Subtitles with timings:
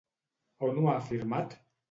[0.67, 1.57] On ho ha afirmat?